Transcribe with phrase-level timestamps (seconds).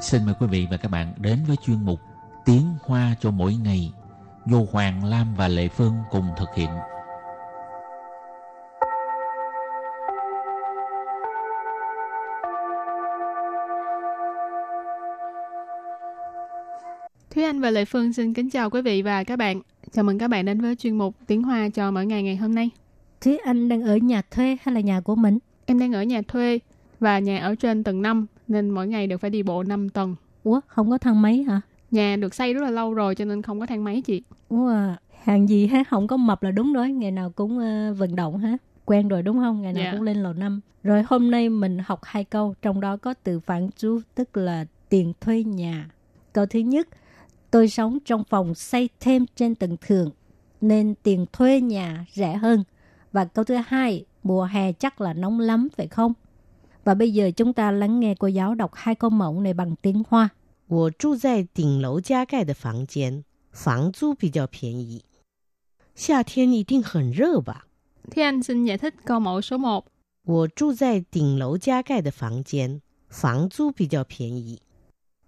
[0.00, 2.00] Xin mời quý vị và các bạn đến với chuyên mục
[2.44, 3.92] Tiếng Hoa cho mỗi ngày
[4.46, 6.68] do Hoàng Lam và Lệ Phương cùng thực hiện.
[17.30, 19.60] Thúy Anh và Lệ Phương xin kính chào quý vị và các bạn.
[19.92, 22.54] Chào mừng các bạn đến với chuyên mục Tiếng Hoa cho mỗi ngày ngày hôm
[22.54, 22.70] nay.
[23.20, 25.38] Thúy Anh đang ở nhà thuê hay là nhà của mình?
[25.66, 26.58] Em đang ở nhà thuê
[27.00, 30.16] và nhà ở trên tầng 5 nên mỗi ngày đều phải đi bộ 5 tầng.
[30.44, 31.60] Ủa, không có thang máy hả?
[31.90, 34.22] Nhà được xây rất là lâu rồi cho nên không có thang máy chị.
[34.48, 34.72] Ủa,
[35.22, 38.38] hàng gì ha, không có mập là đúng rồi, ngày nào cũng uh, vận động
[38.38, 38.56] ha.
[38.84, 39.62] Quen rồi đúng không?
[39.62, 39.92] Ngày nào Dạ.
[39.92, 40.60] cũng lên lầu năm.
[40.82, 44.64] Rồi hôm nay mình học hai câu, trong đó có từ phản chú tức là
[44.88, 45.90] tiền thuê nhà.
[46.32, 46.88] Câu thứ nhất,
[47.50, 50.10] tôi sống trong phòng xây thêm trên tầng thượng
[50.60, 52.64] nên tiền thuê nhà rẻ hơn.
[53.12, 56.12] Và câu thứ hai, mùa hè chắc là nóng lắm phải không?
[56.87, 59.75] Và bây giờ chúng ta lắng nghe cô giáo đọc hai câu mẫu này bằng
[59.75, 60.29] tiếng Hoa.
[60.67, 65.03] 我住在顶楼加盖的房间，房租比较便宜。
[65.93, 67.67] 夏天一定很热吧？
[68.11, 69.83] Thúy Anh xin giải thích câu mẫu số 1.
[70.25, 74.61] 我住在顶楼加盖的房间，房租比较便宜。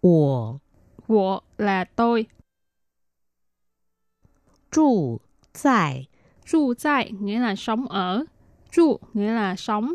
[0.00, 0.60] 我
[1.08, 2.28] Wo là tôi,
[4.70, 5.20] 住
[5.52, 6.06] 在
[6.46, 8.24] tru tại nghĩa là sống ở,
[8.70, 9.94] tru nghĩa là sống,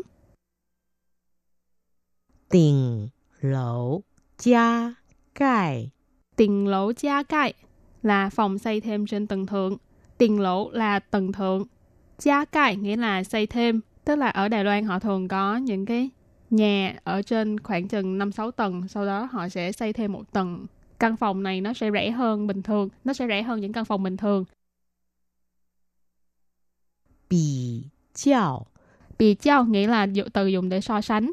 [2.52, 3.08] 顶
[3.40, 4.00] 楼
[4.38, 4.94] 加
[5.34, 5.90] 盖
[6.36, 7.54] tiền lỗ gia cai
[8.02, 9.76] là phòng xây thêm trên tầng thượng,
[10.18, 11.64] tiền lỗ là tầng thượng,
[12.18, 15.86] gia cai nghĩa là xây thêm, tức là ở Đài Loan họ thường có những
[15.86, 16.10] cái
[16.50, 20.66] nhà ở trên khoảng chừng 5-6 tầng, sau đó họ sẽ xây thêm một tầng.
[20.98, 23.84] Căn phòng này nó sẽ rẻ hơn bình thường, nó sẽ rẻ hơn những căn
[23.84, 24.44] phòng bình thường.
[27.28, 28.66] 比较
[29.18, 31.32] Bị trao nghĩa là dụ- từ dùng để so sánh.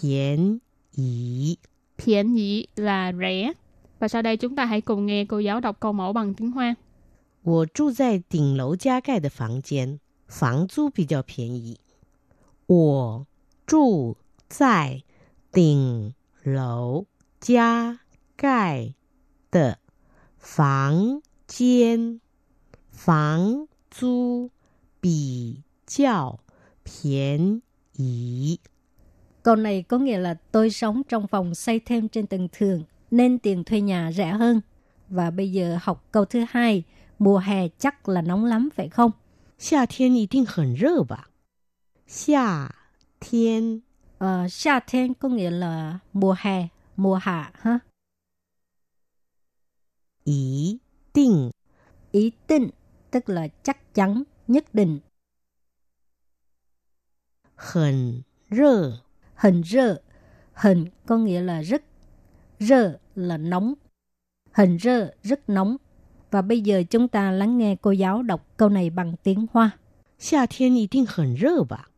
[0.00, 0.60] 便
[0.96, 1.58] 宜。
[1.98, 3.52] Phiền nhị là rẻ.
[3.98, 6.50] Và sau đây chúng ta hãy cùng nghe cô giáo đọc câu mẫu bằng tiếng
[6.50, 6.76] Hoa.
[7.42, 11.78] 我住在顶楼加盖的房间，房租比较便宜。
[12.66, 13.26] 我
[13.66, 14.16] 住
[14.48, 15.02] 在
[15.52, 17.06] 顶楼
[17.40, 18.00] 加
[18.36, 18.94] 盖
[19.52, 19.78] 的
[20.38, 22.20] 房间，
[22.90, 24.50] 房租
[25.00, 26.40] 比较
[26.82, 27.62] 便
[27.96, 28.58] 宜。
[29.42, 33.38] Câu này có nghĩa là tôi sống trong phòng xây thêm trên tầng thượng nên
[33.38, 34.60] tiền thuê nhà rẻ hơn.
[35.08, 36.82] Và bây giờ học câu thứ hai,
[37.18, 39.12] mùa hè chắc là nóng lắm phải không?
[39.58, 41.30] 夏天一定很热吧？
[42.06, 42.74] 夏
[43.20, 43.82] 天
[44.18, 47.80] Ờ,夏天có nghĩa là mùa hè, mùa hạ ha.
[50.24, 50.80] 一
[51.12, 51.50] 定
[52.12, 52.70] Ý định
[53.10, 55.00] tức là chắc chắn, nhất định.
[57.54, 59.00] 很热。
[59.40, 60.00] Hình rơ,
[60.52, 61.82] hình có nghĩa là rất,
[62.60, 63.74] rơ là nóng.
[64.52, 65.76] Hình rơ rất nóng.
[66.30, 69.70] Và bây giờ chúng ta lắng nghe cô giáo đọc câu này bằng tiếng Hoa.
[70.18, 71.90] 夏天一定很热吧？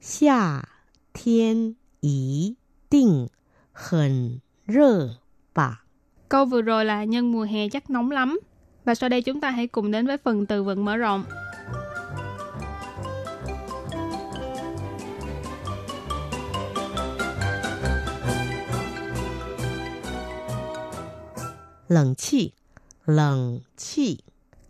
[0.00, 0.68] 夏
[1.12, 2.56] 天一
[2.88, 3.28] 定
[3.72, 5.18] 很热
[5.54, 5.84] 吧？
[6.28, 8.40] Câu vừa rồi là nhân mùa hè chắc nóng lắm.
[8.84, 11.24] Và sau đây chúng ta hãy cùng đến với phần từ vựng mở rộng.
[21.87, 22.49] Lạnh khí,
[23.05, 24.17] lạnh khí.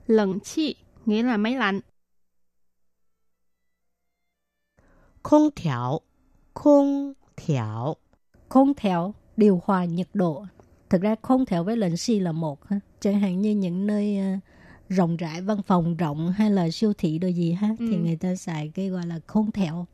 [0.08, 1.80] Lạnh khí nghĩa là máy lạnh.
[5.24, 6.02] Không thảo,
[6.54, 7.96] không thảo.
[8.50, 10.46] Không thảo, điều hòa nhiệt độ.
[10.90, 12.68] Thực ra không thảo với lệnh si là một.
[12.68, 12.80] Ha?
[13.00, 14.26] Chẳng hạn như những nơi ờ,
[14.90, 17.70] rộng rãi, văn phòng rộng hay là siêu thị đồ gì ha.
[17.80, 17.86] Ừ.
[17.92, 19.88] Thì người ta xài cái gọi là không thảo.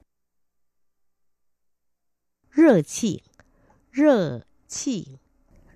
[2.56, 3.22] Rơ chi,
[3.98, 5.06] rơ chi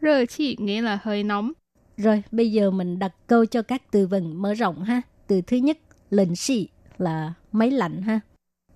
[0.05, 1.53] Rơ chi nghĩa là hơi nóng.
[1.97, 5.03] Rồi bây giờ mình đặt câu cho các từ vựng mở rộng ha.
[5.27, 5.79] Từ thứ nhất,
[6.11, 8.21] lệnh si là máy lạnh ha.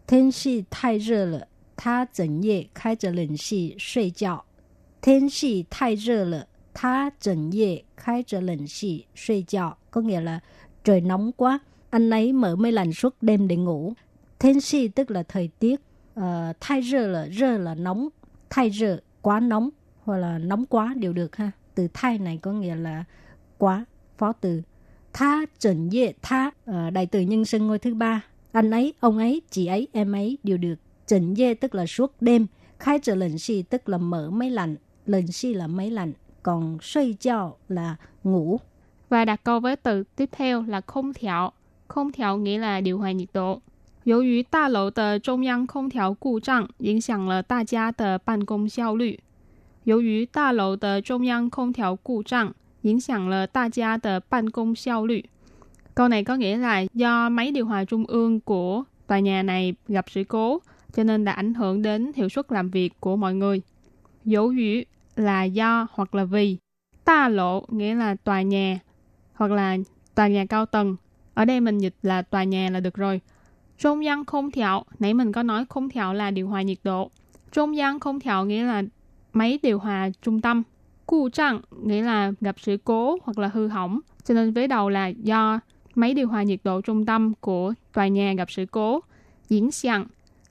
[0.07, 4.45] Thiên si 太热了，他整夜开着冷气睡觉。
[5.01, 9.77] 天气太热了，他整夜开着冷气睡觉。
[9.91, 10.41] Có nghĩa là
[10.85, 11.59] trời nóng quá,
[11.91, 13.93] anh ấy mở máy lạnh suốt đêm để ngủ.
[14.39, 15.81] Thiên si tức là thời tiết.
[16.15, 18.09] Ờ, thái rơ là rơ là nóng,
[18.51, 19.71] thái rơ quá nóng
[20.09, 21.51] hoặc là nóng quá đều được ha.
[21.75, 23.05] Từ thái này có nghĩa là
[23.59, 23.85] quá,
[24.19, 24.63] phó từ.
[25.13, 28.25] Tha trần dê tha, ờ, đại từ nhân xưng ngôi thứ ba.
[28.53, 30.75] Anh ấy, ông ấy, chị ấy, em ấy đều được.
[31.07, 32.47] Trần dê tức là suốt đêm.
[32.79, 34.77] Khai trở lệnh si tức là mở máy lạnh.
[35.07, 36.13] Lệnh si là máy lạnh.
[36.43, 38.61] Còn suy chao là ngủ.
[39.09, 41.51] Và đặt câu với từ tiếp theo là không thẹo.
[41.89, 43.61] Không thẹo nghĩa là điều hòa nhiệt độ.
[44.05, 49.19] 由于大楼的中央空调故障，影响了大家的办公效率。
[49.85, 52.53] 由于大楼的中央空调故障，
[52.83, 55.25] 影响了大家的办公效率.
[55.95, 59.75] Câu này có nghĩa là do máy điều hòa trung ương của tòa nhà này
[59.89, 60.59] gặp sự cố,
[60.93, 63.63] cho nên đã ảnh hưởng đến hiệu suất làm việc của mọi người.
[64.25, 64.83] Dấu dụ
[65.17, 66.57] là do hoặc là vì.
[67.05, 68.79] Ta lộ nghĩa là tòa nhà
[69.35, 69.77] hoặc là
[70.15, 70.97] tòa nhà cao tầng.
[71.35, 73.21] Ở đây mình dịch là tòa nhà là được rồi.
[73.79, 77.11] Trung gian không thiệu, nãy mình có nói không thiệu là điều hòa nhiệt độ.
[77.53, 78.83] Trung gian không thiệu nghĩa là
[79.34, 80.64] máy điều hòa trung tâm.
[81.06, 84.00] Cu trạng nghĩa là gặp sự cố hoặc là hư hỏng.
[84.24, 85.60] Cho nên vế đầu là do
[85.96, 89.00] máy điều hòa nhiệt độ trung tâm của tòa nhà gặp sự cố.
[89.50, 90.06] Diễn xiang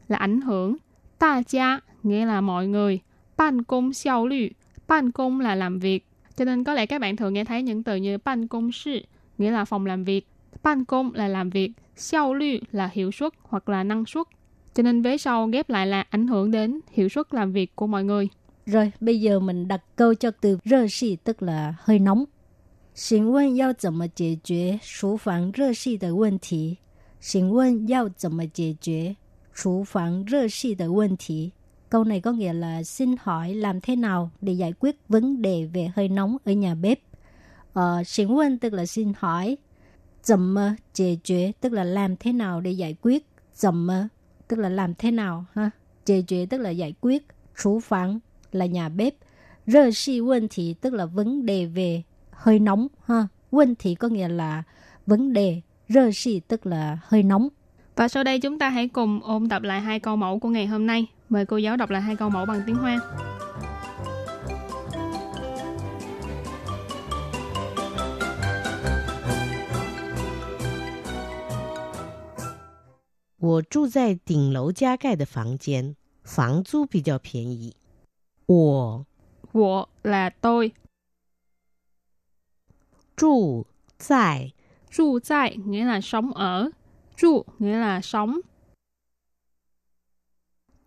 [0.08, 0.76] là ảnh hưởng.
[1.18, 3.00] Ta gia nghĩa là mọi người.
[3.36, 4.48] Ban công xiao lü.
[4.88, 6.06] Ban công là làm việc.
[6.36, 9.00] Cho nên có lẽ các bạn thường nghe thấy những từ như ban công sư,
[9.38, 10.26] nghĩa là phòng làm việc.
[10.62, 11.72] Ban công là làm việc.
[11.96, 14.26] Xiao lü là hiệu suất hoặc là năng suất.
[14.74, 17.86] Cho nên vế sau ghép lại là ảnh hưởng đến hiệu suất làm việc của
[17.86, 18.28] mọi người.
[18.68, 22.24] Rồi, bây giờ mình đặt câu cho từ rơ xì tức là hơi nóng.
[22.94, 26.76] Xin vấn yao zẩm giải quyết chú phòng rơ xì de vấn thị.
[27.20, 29.14] Xin vấn yao zẩm giải quyết
[29.62, 31.50] chú phòng rơ xì de vấn thị.
[31.90, 35.68] Câu này có nghĩa là xin hỏi làm thế nào để giải quyết vấn đề
[35.72, 37.00] về hơi nóng ở nhà bếp.
[37.72, 39.56] Ờ, xin vấn tức là xin hỏi.
[40.24, 43.26] Zẩm giải quyết tức là làm thế nào để giải quyết.
[43.56, 44.08] Zẩm
[44.48, 45.70] tức là làm thế nào ha.
[46.06, 47.26] Giải quyết tức là giải quyết.
[47.62, 48.20] Chú phòng
[48.51, 49.13] là nhà bếp.
[49.67, 53.27] Rơ si vấn thị tức là vấn đề về hơi nóng ha.
[53.51, 54.63] Vấn thị có nghĩa là
[55.05, 57.47] vấn đề, rơ xì tức là hơi nóng.
[57.95, 60.65] Và sau đây chúng ta hãy cùng ôn tập lại hai câu mẫu của ngày
[60.67, 61.05] hôm nay.
[61.29, 62.99] Mời cô giáo đọc lại hai câu mẫu bằng tiếng Hoa.
[73.39, 77.75] 我住在顶楼加盖的房间，房租比较便宜。
[78.47, 79.05] 我
[79.51, 80.73] 我 là tôi,
[83.15, 83.65] 住
[83.97, 84.53] 在
[84.89, 86.69] trụ tại nghĩa là sống ở,
[87.17, 88.41] trụ nghĩa là sống,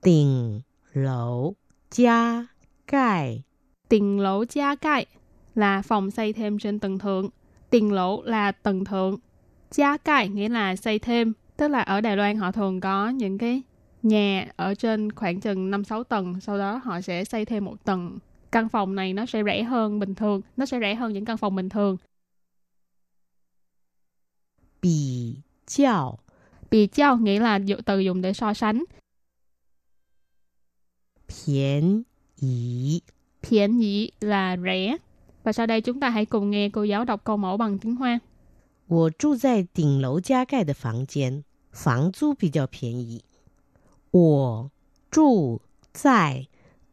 [0.03, 0.63] 顶
[0.93, 1.55] 楼
[1.91, 2.49] 加
[2.87, 3.43] 盖
[3.89, 5.07] tiền lỗ gia cai
[5.55, 7.29] là phòng xây thêm trên tầng thượng,
[7.71, 9.19] tiền lỗ là tầng thượng,
[9.71, 13.39] gia cai nghĩa là xây thêm, tức là ở Đài Loan họ thường có những
[13.39, 13.63] cái
[14.03, 18.19] nhà ở trên khoảng chừng 5-6 tầng, sau đó họ sẽ xây thêm một tầng.
[18.53, 21.37] Căn phòng này nó sẽ rẻ hơn bình thường, nó sẽ rẻ hơn những căn
[21.37, 21.97] phòng bình thường.
[24.81, 26.19] 比较
[26.71, 28.85] Bị giao nghĩa là dụ- từ dùng để so sánh.
[31.29, 32.05] 便
[32.41, 33.03] 宜。
[33.43, 34.97] Phiền nhị là rẻ.
[35.45, 37.97] Và sau đây chúng ta hãy cùng nghe cô giáo đọc câu mẫu bằng tiếng
[37.97, 38.21] Hoa.
[38.89, 41.43] 我住在顶楼加盖的房间，
[41.73, 43.25] 房租比较便宜。
[44.11, 44.71] 我
[45.11, 45.61] 住
[45.93, 46.47] 在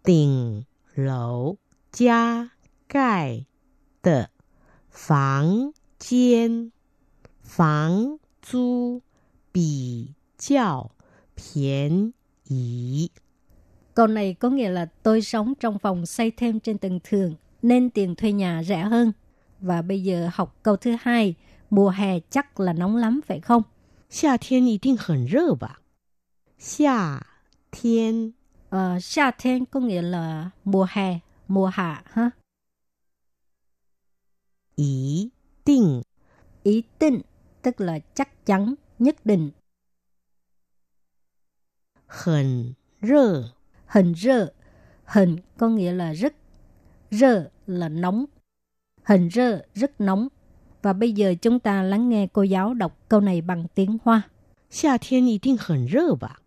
[0.04, 0.66] 顶
[0.96, 1.58] 楼
[1.92, 2.52] 加
[2.88, 3.46] 盖
[4.02, 4.30] 的
[4.90, 6.72] 房间，
[7.42, 9.02] 房租
[9.52, 10.92] 比较
[11.36, 12.14] 便
[12.48, 13.12] 宜。
[13.94, 17.90] Câu này có nghĩa là tôi sống trong phòng xây thêm trên tầng thượng nên
[17.90, 19.12] tiền thuê nhà rẻ hơn.
[19.60, 21.36] Và bây giờ học câu thứ hai,
[21.70, 23.64] mùa hè chắc là nóng lắm phải không?
[24.10, 25.80] 夏天一定很热吧？
[26.58, 27.22] 夏
[27.72, 28.34] 天
[28.70, 32.32] Ờ,夏天 có nghĩa là mùa hè, mùa hạ ha.
[34.76, 35.30] 一
[35.64, 36.02] 定
[36.64, 37.22] Ý định
[37.62, 39.52] tức là chắc chắn, nhất định.
[42.08, 43.54] 很热。
[43.88, 44.54] Hình rơ,
[45.06, 46.34] hình có nghĩa là rất,
[47.12, 48.26] rơ là nóng.
[49.04, 50.28] Hình rơ rất nóng.
[50.82, 54.30] Và bây giờ chúng ta lắng nghe cô giáo đọc câu này bằng tiếng Hoa.
[54.70, 56.40] 夏天一定很热吧？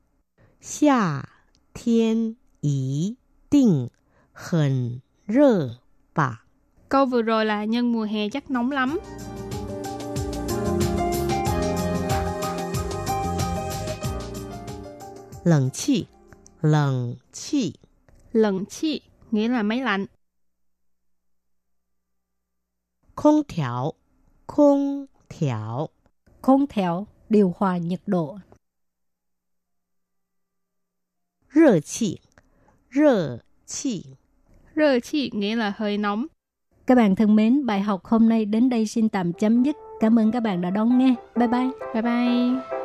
[0.61, 1.29] 夏
[1.73, 3.17] 天一
[3.49, 3.89] 定
[4.33, 5.79] 很热
[6.15, 6.45] 吧？
[6.89, 8.99] Câu vừa rồi là nhân mùa hè chắc nóng lắm.
[15.45, 16.07] Lạnh气，
[16.61, 17.75] 冷气，
[18.33, 19.01] Lần chi
[19.31, 20.07] nghĩa là máy lạnh.
[23.15, 23.95] 空调，
[24.47, 25.89] 空调，
[26.43, 28.39] Khôn theo, điều hòa nhiệt độ.
[31.56, 32.18] Rơ chi.
[34.76, 35.00] Rơ
[35.34, 36.26] nghĩa là hơi nóng.
[36.88, 39.76] Các bạn thân mến, bài học hôm nay đến đây xin tạm chấm dứt.
[40.00, 41.16] Cảm ơn các bạn đã đón nghe.
[41.36, 41.70] Bye bye.
[41.94, 42.81] Bye bye.